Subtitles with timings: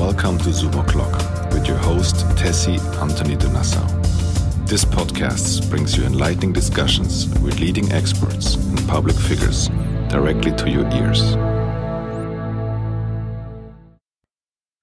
[0.00, 1.12] Welcome to Zoom O'Clock
[1.52, 3.86] with your host, Tessy Antony de Nassau.
[4.64, 9.68] This podcast brings you enlightening discussions with leading experts and public figures
[10.08, 11.34] directly to your ears.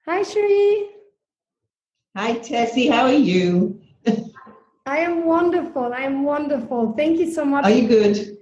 [0.05, 0.89] Hi, Cherie.
[2.15, 2.91] Hi, Tessy.
[2.91, 3.81] How are you?
[4.85, 5.93] I am wonderful.
[5.95, 6.93] I am wonderful.
[6.93, 7.65] Thank you so much.
[7.65, 8.37] Are you good?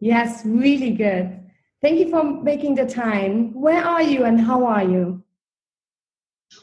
[0.00, 1.48] Yes, really good.
[1.80, 3.54] Thank you for making the time.
[3.54, 5.22] Where are you and how are you?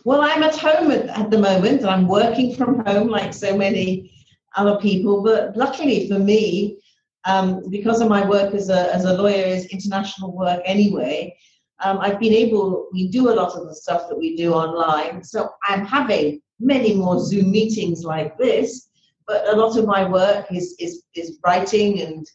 [0.03, 1.83] Well, I'm at home at, at the moment.
[1.83, 4.11] I'm working from home like so many
[4.55, 5.23] other people.
[5.23, 6.79] But luckily for me,
[7.25, 11.35] um, because of my work as a, as a lawyer is international work anyway,
[11.83, 15.23] um, I've been able, we do a lot of the stuff that we do online.
[15.23, 18.89] So I'm having many more Zoom meetings like this,
[19.27, 22.27] but a lot of my work is, is, is writing and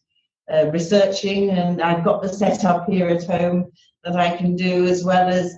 [0.53, 3.71] uh, researching, and I've got the setup here at home
[4.03, 5.57] that I can do as well as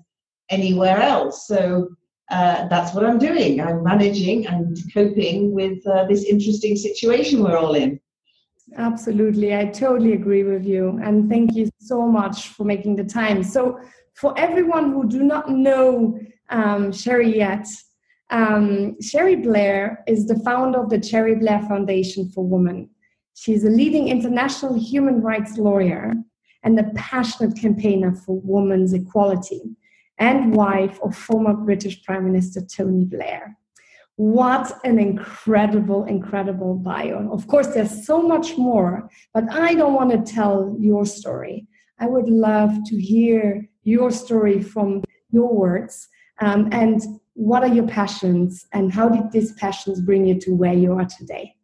[0.50, 1.46] anywhere else.
[1.46, 1.88] So
[2.30, 3.60] uh, that's what I'm doing.
[3.60, 8.00] I'm managing and coping with uh, this interesting situation we're all in.
[8.76, 13.42] Absolutely, I totally agree with you, and thank you so much for making the time.
[13.42, 13.78] So,
[14.14, 17.66] for everyone who do not know um, Cherie yet,
[18.30, 22.88] um, Cherie Blair is the founder of the Cherie Blair Foundation for Women.
[23.34, 26.14] She's a leading international human rights lawyer
[26.62, 29.60] and a passionate campaigner for women's equality
[30.18, 33.56] and wife of former British Prime Minister Tony Blair.
[34.16, 37.32] What an incredible, incredible bio.
[37.32, 41.66] Of course, there's so much more, but I don't want to tell your story.
[41.98, 46.08] I would love to hear your story from your words.
[46.40, 47.00] Um, and
[47.34, 51.06] what are your passions, and how did these passions bring you to where you are
[51.06, 51.54] today?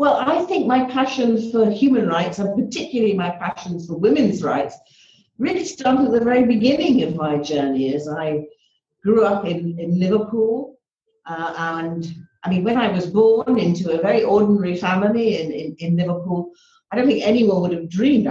[0.00, 4.74] Well, I think my passion for human rights, and particularly my passion for women's rights,
[5.36, 8.46] really started at the very beginning of my journey as I
[9.04, 10.78] grew up in, in Liverpool.
[11.26, 15.76] Uh, and I mean, when I was born into a very ordinary family in, in,
[15.80, 16.52] in Liverpool,
[16.90, 18.24] I don't think anyone would have dreamed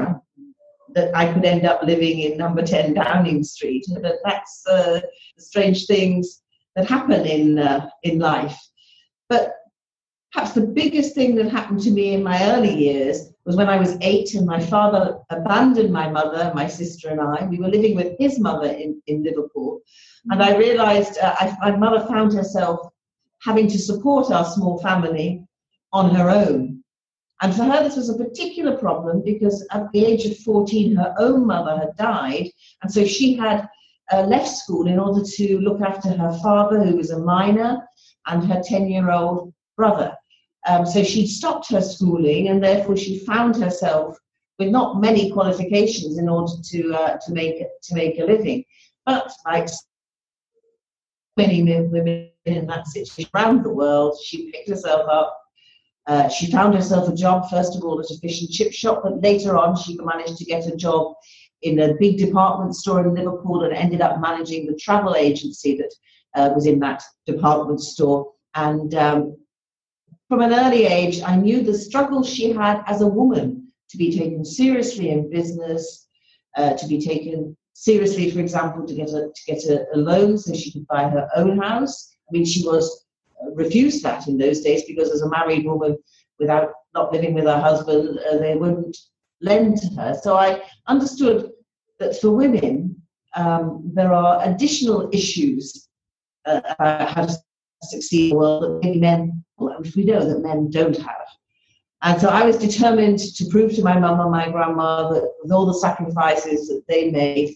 [0.95, 3.85] that I could end up living in number 10 Downing Street.
[4.01, 5.01] But that's uh,
[5.37, 6.41] the strange things
[6.75, 8.57] that happen in, uh, in life.
[9.29, 9.53] But
[10.31, 13.77] Perhaps the biggest thing that happened to me in my early years was when I
[13.79, 17.45] was eight and my father abandoned my mother, my sister, and I.
[17.45, 19.81] We were living with his mother in, in Liverpool.
[20.29, 22.91] And I realized uh, I, my mother found herself
[23.41, 25.43] having to support our small family
[25.93, 26.83] on her own.
[27.41, 31.15] And for her, this was a particular problem because at the age of 14, her
[31.17, 32.49] own mother had died.
[32.83, 33.67] And so she had
[34.11, 37.87] uh, left school in order to look after her father, who was a miner,
[38.27, 40.15] and her 10 year old brother.
[40.69, 44.17] Um, so she'd stopped her schooling, and therefore she found herself
[44.59, 48.63] with not many qualifications in order to uh, to make to make a living.
[49.05, 49.69] But like
[51.37, 55.35] many women in that situation around the world, she picked herself up.
[56.05, 59.01] Uh, she found herself a job first of all at a fish and chip shop,
[59.03, 61.15] but later on she managed to get a job
[61.61, 65.93] in a big department store in Liverpool and ended up managing the travel agency that
[66.35, 68.31] uh, was in that department store.
[68.55, 69.37] And um,
[70.29, 74.15] from an early age, I knew the struggles she had as a woman to be
[74.15, 76.07] taken seriously in business,
[76.55, 80.37] uh, to be taken seriously, for example, to get a to get a, a, loan
[80.37, 82.15] so she could buy her own house.
[82.29, 83.05] I mean, she was
[83.41, 85.97] uh, refused that in those days because as a married woman,
[86.37, 88.95] without not living with her husband, uh, they wouldn't
[89.41, 90.13] lend to her.
[90.21, 91.49] So I understood
[91.97, 93.01] that for women,
[93.35, 95.87] um, there are additional issues
[96.45, 97.37] uh, about how to
[97.83, 101.27] succeed in the world that maybe men, which we know that men don't have.
[102.01, 105.51] And so I was determined to prove to my mum and my grandma that with
[105.51, 107.55] all the sacrifices that they made,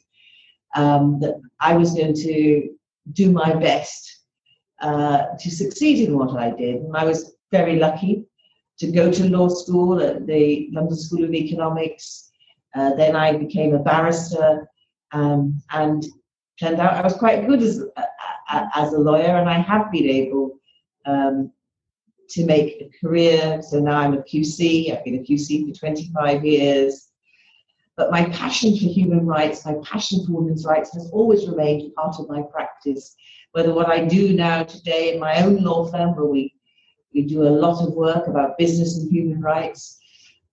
[0.76, 2.70] um, that I was going to
[3.14, 4.24] do my best
[4.82, 6.82] uh, to succeed in what I did.
[6.82, 8.26] And I was very lucky
[8.80, 12.32] to go to law school at the London School of Economics.
[12.76, 14.68] Uh, then I became a barrister
[15.14, 16.06] um, and
[16.60, 17.82] turned out I was quite good as,
[18.50, 20.60] as a lawyer, and I have been able
[21.06, 21.52] um,
[22.30, 23.62] to make a career.
[23.62, 24.92] So now I'm a QC.
[24.92, 27.10] I've been a QC for 25 years.
[27.96, 32.16] But my passion for human rights, my passion for women's rights has always remained part
[32.20, 33.16] of my practice.
[33.52, 36.56] Whether what I do now today in my own law firm, where we,
[37.14, 40.00] we do a lot of work about business and human rights,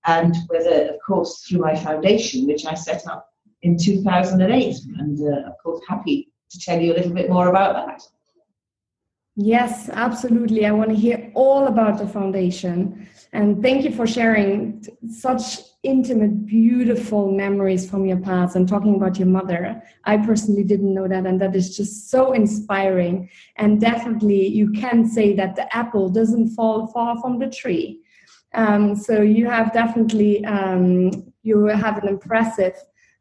[0.04, 3.30] and whether, of course, through my foundation, which I set up
[3.62, 7.74] in 2008, and uh, of course, happy to tell you a little bit more about
[7.74, 8.02] that.
[9.36, 10.66] Yes, absolutely.
[10.66, 13.08] I want to hear all about the foundation.
[13.32, 19.18] And thank you for sharing such intimate, beautiful memories from your past and talking about
[19.18, 19.82] your mother.
[20.04, 23.30] I personally didn't know that, and that is just so inspiring.
[23.56, 28.00] And definitely, you can say that the apple doesn't fall far from the tree.
[28.52, 32.74] Um, so you have definitely um, you have an impressive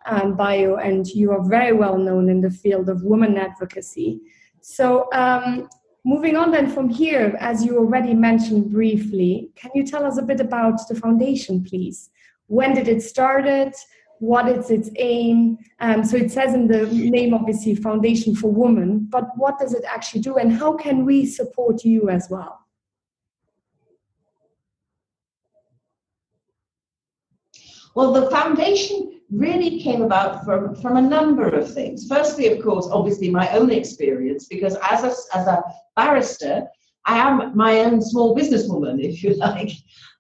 [0.06, 4.22] um, bio, and you are very well known in the field of women advocacy.
[4.62, 5.70] So um,
[6.06, 10.22] Moving on then from here, as you already mentioned briefly, can you tell us a
[10.22, 12.10] bit about the foundation, please?
[12.48, 13.74] When did it started?
[14.20, 15.58] What is its aim?
[15.82, 19.84] Um, so it says in the name, obviously, Foundation for Women, but what does it
[19.86, 22.60] actually do and how can we support you as well?
[27.96, 32.08] Well, the foundation really came about from, from a number of things.
[32.08, 35.64] Firstly, of course, obviously my own experience, because as a, as a
[35.96, 36.68] barrister,
[37.06, 39.72] I am my own small businesswoman, if you like.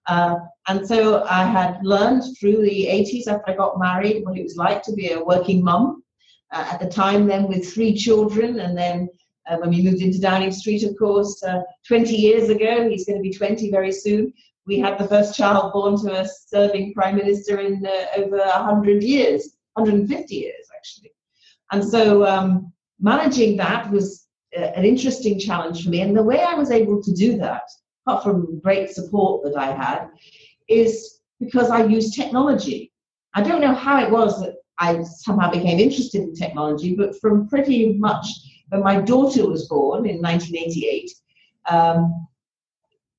[0.08, 0.38] Uh,
[0.68, 4.56] and so I had learned through the 80s after I got married what it was
[4.56, 6.04] like to be a working mum.
[6.52, 9.08] Uh, at the time, then with three children, and then
[9.48, 13.20] uh, when we moved into Downing Street, of course, uh, 20 years ago, he's going
[13.20, 14.34] to be 20 very soon
[14.66, 19.04] we had the first child born to a serving prime minister in uh, over 100
[19.04, 21.12] years, 150 years actually.
[21.72, 24.28] And so um, managing that was
[24.58, 26.02] uh, an interesting challenge for me.
[26.02, 27.64] And the way I was able to do that,
[28.06, 30.08] apart from great support that I had,
[30.68, 32.92] is because I used technology.
[33.34, 37.48] I don't know how it was that I somehow became interested in technology, but from
[37.48, 38.28] pretty much
[38.70, 41.12] when my daughter was born in 1988,
[41.70, 42.28] um,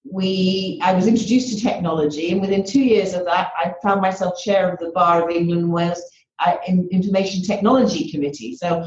[0.05, 4.41] we I was introduced to technology, and within two years of that, I found myself
[4.41, 6.03] chair of the Bar of England and Wales
[6.45, 8.57] uh, Information Technology Committee.
[8.57, 8.87] So,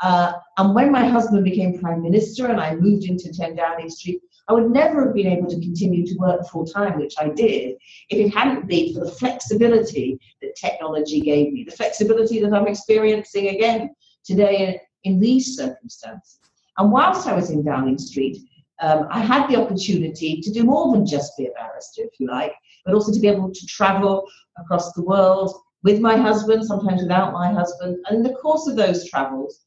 [0.00, 4.20] uh, and when my husband became prime minister and I moved into 10 Downing Street,
[4.48, 7.76] I would never have been able to continue to work full time, which I did,
[8.10, 12.66] if it hadn't been for the flexibility that technology gave me, the flexibility that I'm
[12.66, 16.40] experiencing again today in, in these circumstances.
[16.76, 18.38] And whilst I was in Downing Street,
[18.84, 22.28] um, I had the opportunity to do more than just be a barrister, if you
[22.28, 22.52] like,
[22.84, 24.28] but also to be able to travel
[24.58, 27.96] across the world with my husband, sometimes without my husband.
[28.06, 29.64] And in the course of those travels,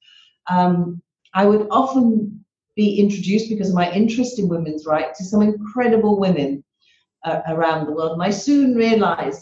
[0.48, 1.02] um,
[1.34, 6.20] I would often be introduced because of my interest in women's rights to some incredible
[6.20, 6.64] women
[7.26, 8.14] uh, around the world.
[8.14, 9.42] And I soon realized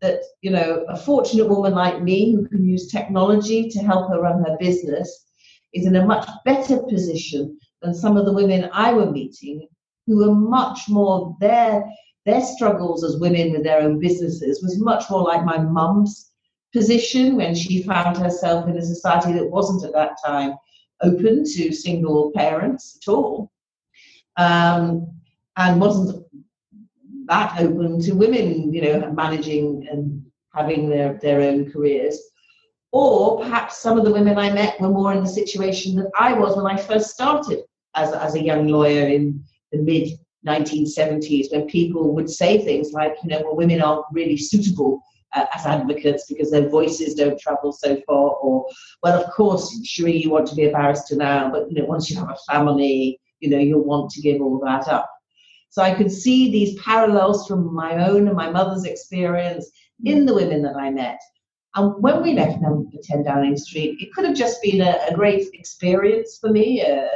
[0.00, 4.20] that, you know, a fortunate woman like me who can use technology to help her
[4.20, 5.26] run her business
[5.72, 9.68] is in a much better position than some of the women I were meeting
[10.06, 11.84] who were much more their
[12.26, 16.30] their struggles as women with their own businesses was much more like my mum's
[16.72, 20.54] position when she found herself in a society that wasn't at that time
[21.02, 23.52] open to single parents at all
[24.38, 25.06] um,
[25.56, 26.24] and wasn't
[27.26, 32.18] that open to women you know managing and having their, their own careers.
[32.92, 36.32] Or perhaps some of the women I met were more in the situation that I
[36.32, 39.42] was when I first started as, as a young lawyer in
[39.72, 40.08] the mid
[40.46, 45.02] 1970s when people would say things like, you know, well, women aren't really suitable
[45.34, 48.66] uh, as advocates because their voices don't travel so far, or,
[49.02, 52.10] well, of course, sure, you want to be a barrister now, but, you know, once
[52.10, 55.10] you have a family, you know, you'll want to give all that up.
[55.70, 59.68] So I could see these parallels from my own and my mother's experience
[60.04, 61.18] in the women that I met.
[61.74, 65.14] And when we left number 10 Downing Street, it could have just been a, a
[65.14, 67.08] great experience for me, uh,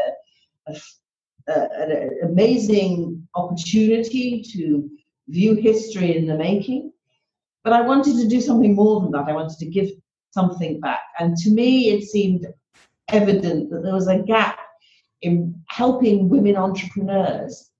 [1.46, 4.88] an amazing opportunity to
[5.28, 6.92] view history in the making.
[7.64, 9.28] But I wanted to do something more than that.
[9.28, 9.90] I wanted to give
[10.30, 11.00] something back.
[11.18, 12.46] And to me, it seemed
[13.08, 14.58] evident that there was a gap
[15.22, 17.70] in helping women entrepreneurs,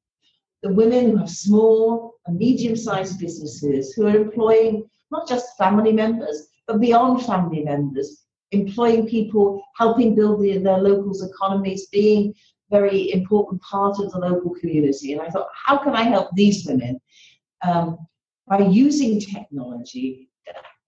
[0.63, 5.93] the women who have small and medium sized businesses who are employing not just family
[5.93, 12.35] members, but beyond family members, employing people, helping build the, their locals' economies, being
[12.71, 15.13] very important part of the local community.
[15.13, 17.01] And I thought, how can I help these women
[17.67, 17.99] um,
[18.47, 20.29] by using technology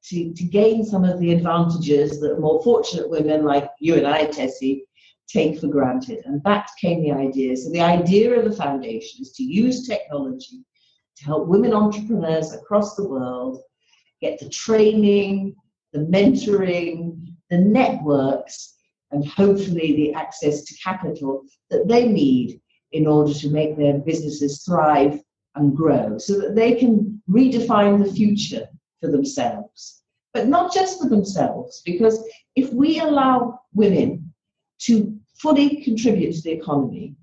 [0.05, 4.27] to, to gain some of the advantages that more fortunate women like you and I,
[4.27, 4.83] Tessy,
[5.29, 6.23] take for granted.
[6.25, 7.57] And that came the idea.
[7.57, 10.65] So the idea of the foundation is to use technology
[11.17, 13.61] to help women entrepreneurs across the world
[14.21, 15.55] get the training,
[15.93, 18.77] the mentoring, the networks
[19.13, 22.61] and hopefully the access to capital that they need
[22.93, 25.21] in order to make their businesses thrive
[25.57, 28.69] and grow so that they can redefine the future
[29.01, 30.03] for themselves.
[30.33, 32.23] But not just for themselves, because
[32.55, 34.33] if we allow women
[34.83, 37.17] to fully contribute to the economy,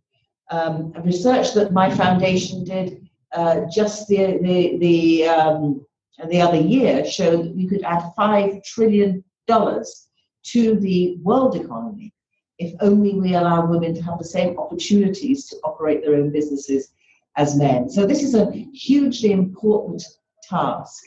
[0.50, 5.86] um, research that my foundation did uh, just the the the, um,
[6.29, 10.07] the other year showed that we could add five trillion dollars
[10.51, 12.13] to the world economy
[12.60, 16.92] if only we allow women to have the same opportunities to operate their own businesses
[17.36, 17.89] as men.
[17.89, 20.04] So this is a hugely important
[20.44, 21.04] task,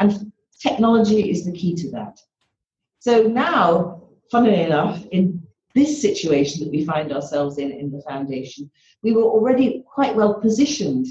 [0.00, 2.18] and technology is the key to that.
[3.00, 5.42] So now, funnily enough, in
[5.74, 8.70] this situation that we find ourselves in in the foundation,
[9.02, 11.06] we were already quite well positioned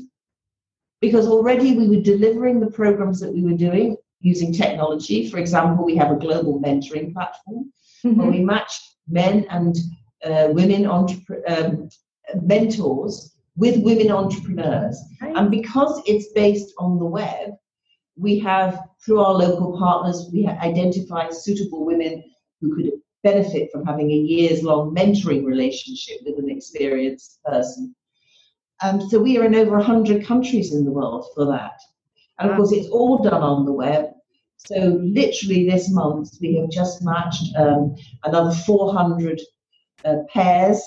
[0.99, 5.29] because already we were delivering the programs that we were doing using technology.
[5.29, 7.71] For example, we have a global mentoring platform
[8.03, 8.19] mm-hmm.
[8.19, 9.75] where we match men and
[10.23, 11.89] uh, women entrep- um,
[12.41, 14.99] mentors with women entrepreneurs.
[15.21, 15.35] Right.
[15.35, 17.51] And because it's based on the web,
[18.15, 22.23] we have, through our local partners, we identify suitable women
[22.59, 22.91] who could
[23.23, 27.95] benefit from having a years long mentoring relationship with an experienced person.
[28.81, 31.79] Um, so we are in over 100 countries in the world for that.
[32.39, 34.11] And of course, it's all done on the web.
[34.57, 39.41] So literally this month, we have just matched um, another 400
[40.05, 40.81] uh, pairs,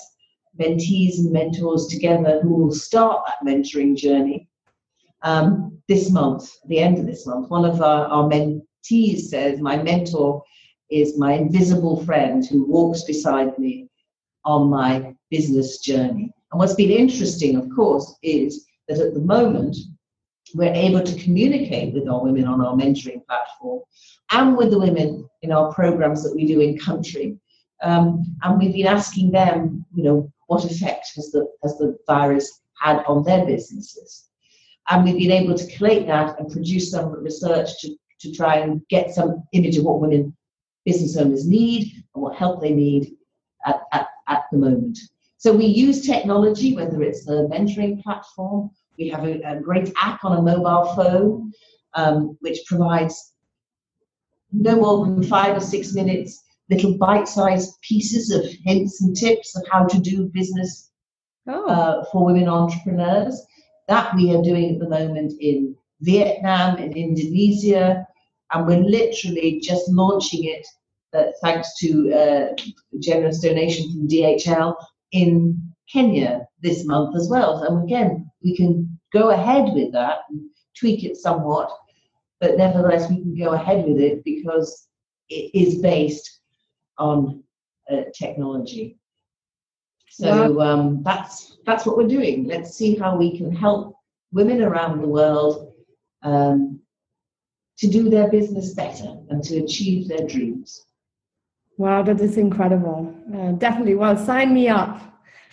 [0.59, 4.49] mentees and mentors together who will start that mentoring journey
[5.23, 7.49] um, this month, the end of this month.
[7.49, 10.43] One of our, our mentees says, My mentor
[10.89, 13.87] is my invisible friend who walks beside me
[14.43, 16.33] on my business journey.
[16.51, 19.77] And what's been interesting, of course, is that at the moment,
[20.53, 23.81] we're able to communicate with our women on our mentoring platform
[24.31, 27.37] and with the women in our programs that we do in country.
[27.83, 32.61] Um, and we've been asking them, you know, what effect has the, has the virus
[32.79, 34.27] had on their businesses?
[34.89, 38.81] And we've been able to collate that and produce some research to, to try and
[38.89, 40.35] get some image of what women
[40.85, 43.15] business owners need and what help they need
[43.65, 44.97] at, at, at the moment.
[45.37, 50.23] So we use technology, whether it's the mentoring platform we have a, a great app
[50.23, 51.51] on a mobile phone,
[51.93, 53.33] um, which provides
[54.51, 59.55] no more than five or six minutes, little bite sized pieces of hints and tips
[59.55, 60.91] of how to do business
[61.47, 61.65] oh.
[61.67, 63.41] uh, for women entrepreneurs.
[63.87, 68.07] That we are doing at the moment in Vietnam, in Indonesia,
[68.53, 70.65] and we're literally just launching it
[71.13, 72.55] uh, thanks to uh,
[72.99, 74.75] generous donation from DHL
[75.11, 77.63] in Kenya this month as well.
[77.63, 81.69] And again, we can go ahead with that and tweak it somewhat,
[82.39, 84.87] but nevertheless, we can go ahead with it because
[85.29, 86.41] it is based
[86.97, 87.43] on
[87.91, 88.97] uh, technology.
[90.09, 90.73] So wow.
[90.73, 92.45] um, that's that's what we're doing.
[92.45, 93.95] Let's see how we can help
[94.33, 95.73] women around the world
[96.23, 96.79] um,
[97.77, 100.85] to do their business better and to achieve their dreams.
[101.77, 103.15] Wow, that is incredible.
[103.33, 103.95] Uh, definitely.
[103.95, 105.10] Well, sign me up.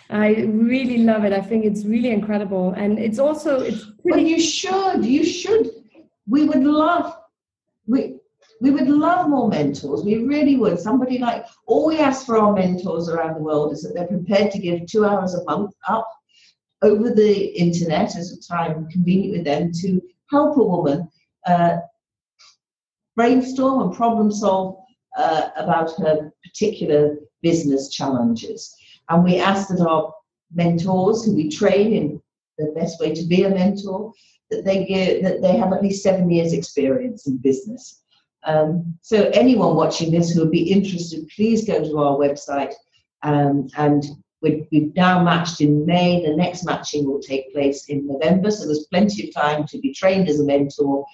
[0.09, 1.33] I really love it.
[1.33, 3.99] I think it's really incredible, and it's also it's pretty.
[4.03, 5.05] Well, you should.
[5.05, 5.69] You should.
[6.27, 7.15] We would love.
[7.85, 8.15] We
[8.61, 10.03] we would love more mentors.
[10.03, 10.79] We really would.
[10.79, 14.51] Somebody like all we ask for our mentors around the world is that they're prepared
[14.51, 16.07] to give two hours a month up
[16.81, 20.01] over the internet as a time convenient with them to
[20.31, 21.07] help a woman
[21.45, 21.77] uh,
[23.15, 24.77] brainstorm and problem solve
[25.17, 28.75] uh, about her particular business challenges.
[29.09, 30.13] And we ask that our
[30.53, 32.21] mentors who we train in
[32.57, 34.13] the best way to be a mentor,
[34.49, 38.01] that they give, that they have at least seven years experience in business.
[38.45, 42.73] Um, so anyone watching this who would be interested, please go to our website
[43.23, 44.05] um, and
[44.41, 46.23] we have now matched in May.
[46.25, 49.93] The next matching will take place in November, so there's plenty of time to be
[49.93, 51.05] trained as a mentor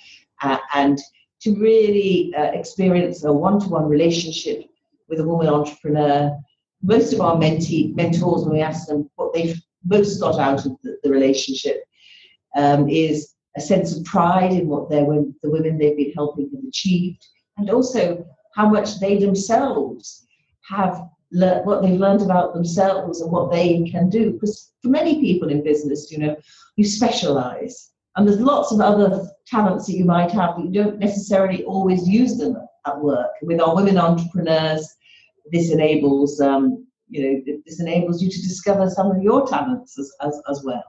[0.44, 1.00] uh, and
[1.42, 4.66] to really uh, experience a one-to-one relationship
[5.10, 6.38] with a woman entrepreneur
[6.86, 10.78] most of our mentee, mentors, when we ask them what they've most got out of
[10.84, 11.84] the, the relationship,
[12.56, 15.04] um, is a sense of pride in what the
[15.44, 17.26] women they've been helping have achieved,
[17.58, 18.26] and also
[18.56, 20.28] how much they themselves
[20.70, 21.02] have
[21.32, 24.34] learned, what they've learned about themselves and what they can do.
[24.34, 26.36] Because for many people in business, you know,
[26.76, 31.00] you specialize, and there's lots of other talents that you might have, but you don't
[31.00, 32.56] necessarily always use them
[32.88, 33.32] at work.
[33.42, 34.96] With our women entrepreneurs,
[35.52, 40.12] this enables um, you know this enables you to discover some of your talents as,
[40.22, 40.84] as, as well.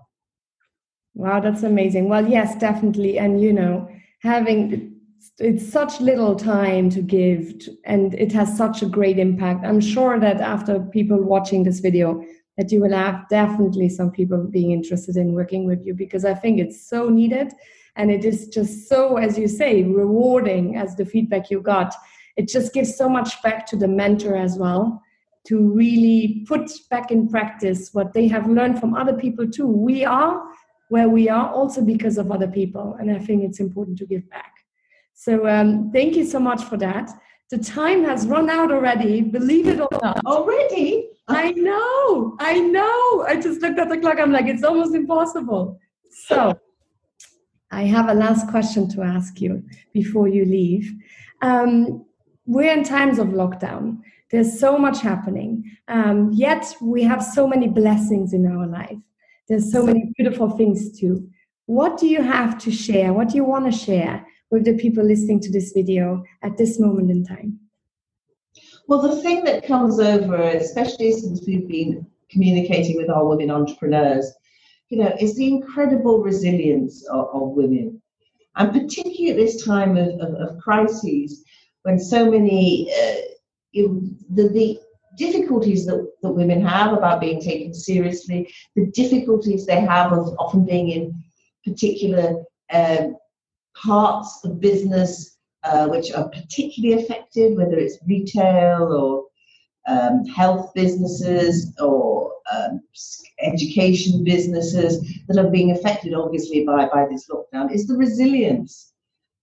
[1.14, 2.08] Wow that's amazing.
[2.08, 3.18] Well yes definitely.
[3.18, 3.88] And you know
[4.20, 4.92] having
[5.38, 7.52] it's such little time to give
[7.84, 9.64] and it has such a great impact.
[9.64, 12.25] I'm sure that after people watching this video
[12.56, 16.32] that you will have definitely some people being interested in working with you because i
[16.32, 17.52] think it's so needed.
[17.98, 21.94] And it is just so as you say rewarding as the feedback you got
[22.37, 25.02] it just gives so much back to the mentor as well
[25.47, 29.66] to really put back in practice what they have learned from other people too.
[29.66, 30.43] We are
[30.88, 34.28] where we are also because of other people, and I think it's important to give
[34.31, 34.52] back.
[35.14, 37.11] So um, thank you so much for that.
[37.50, 40.21] The time has run out already, believe it or not.
[40.26, 41.11] Already?
[41.28, 43.25] I know, I know.
[43.26, 44.19] I just looked at the clock.
[44.21, 45.78] I'm like, it's almost impossible.
[46.11, 46.59] So,
[47.71, 49.62] I have a last question to ask you
[49.93, 50.93] before you leave.
[51.43, 52.05] Um,
[52.47, 53.99] we're in times of lockdown.
[54.31, 55.76] There's so much happening.
[55.88, 58.99] Um, yet we have so many blessings in our life.
[59.49, 61.29] There's so many beautiful things too.
[61.67, 63.12] What do you have to share?
[63.12, 66.79] What do you want to share with the people listening to this video at this
[66.79, 67.59] moment in time?
[68.88, 74.33] Well, the thing that comes over, especially since we've been communicating with our women entrepreneurs,
[74.88, 78.00] you know, is the incredible resilience of, of women.
[78.55, 81.45] And particularly at this time of, of, of crises,
[81.87, 83.21] when so many, uh,
[83.73, 84.81] the, the
[85.16, 90.66] difficulties that, that women have about being taken seriously, the difficulties they have of often
[90.66, 91.25] being in
[91.64, 93.16] particular um,
[93.76, 99.26] parts of business uh, which are particularly affected, whether it's retail or
[99.87, 102.81] um, health businesses or um,
[103.43, 108.93] education businesses that are being affected, obviously, by, by this lockdown, is the resilience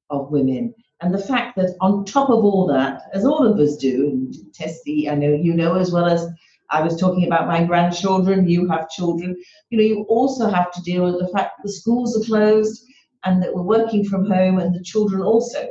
[0.09, 0.73] of women.
[1.01, 5.09] And the fact that on top of all that, as all of us do, and
[5.09, 6.25] I know you know as well as
[6.69, 9.35] I was talking about my grandchildren, you have children,
[9.69, 12.83] you know, you also have to deal with the fact that the schools are closed
[13.25, 15.67] and that we're working from home and the children also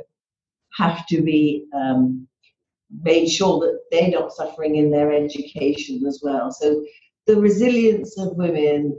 [0.78, 2.26] have to be um,
[3.02, 6.52] made sure that they're not suffering in their education as well.
[6.52, 6.84] So
[7.26, 8.98] the resilience of women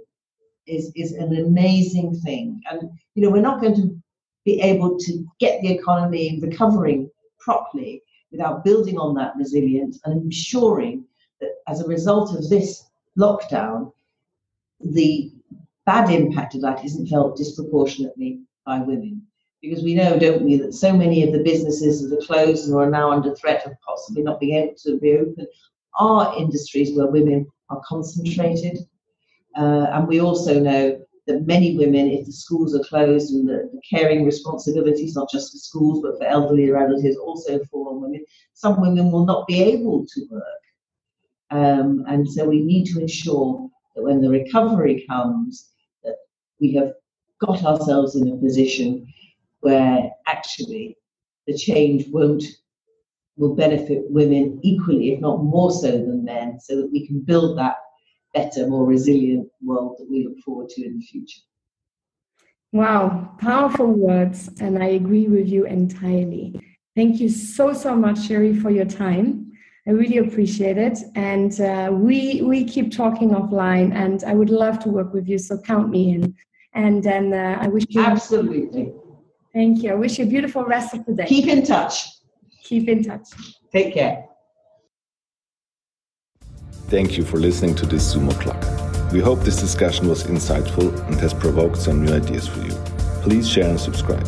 [0.67, 2.61] is, is an amazing thing.
[2.69, 4.02] And, you know, we're not going to
[4.45, 7.09] be able to get the economy recovering
[7.39, 11.05] properly without building on that resilience and ensuring
[11.39, 12.83] that as a result of this
[13.17, 13.91] lockdown,
[14.79, 15.31] the
[15.85, 19.21] bad impact of that isn't felt disproportionately by women.
[19.61, 22.75] Because we know, don't we, that so many of the businesses that are closed and
[22.75, 25.47] are now under threat of possibly not being able to reopen
[25.97, 28.79] are industries where women are concentrated.
[29.55, 33.69] Uh, and we also know that many women, if the schools are closed and the,
[33.71, 38.25] the, caring responsibilities, not just for schools but for elderly relatives, also fall on women,
[38.53, 40.43] some women will not be able to work.
[41.51, 45.69] Um, and so we need to ensure that when the recovery comes,
[46.03, 46.15] that
[46.59, 46.93] we have
[47.39, 49.07] got ourselves in a position
[49.61, 50.97] where actually
[51.47, 52.43] the change won't
[53.35, 57.57] will benefit women equally, if not more so than men, so that we can build
[57.57, 57.77] that
[58.33, 61.41] better, more resilient world that we look forward to in the future.
[62.71, 66.59] Wow, powerful words, and I agree with you entirely.
[66.95, 69.51] Thank you so so much, Cherie, for your time.
[69.87, 74.79] I really appreciate it, and uh, we we keep talking offline, and I would love
[74.79, 75.37] to work with you.
[75.37, 76.35] So count me in.
[76.73, 78.93] And then uh, I wish you absolutely.
[79.53, 79.91] Thank you.
[79.91, 81.25] I wish you a beautiful rest of the day.
[81.25, 82.07] Keep in touch.
[82.63, 83.29] Keep in touch.
[83.71, 84.25] Take care.
[86.93, 88.63] Thank you for listening to this Zoom o'clock.
[89.11, 92.69] We hope this discussion was insightful and has provoked some new ideas for you.
[93.23, 94.27] Please share and subscribe.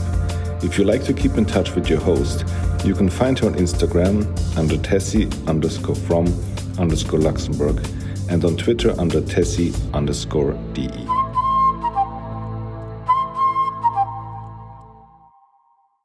[0.63, 2.43] If you like to keep in touch with your host,
[2.83, 4.25] you can find her on Instagram
[4.57, 6.25] under Tessy underscore from
[6.79, 7.85] underscore Luxembourg
[8.31, 11.14] and on Twitter under Tessy underscore DE.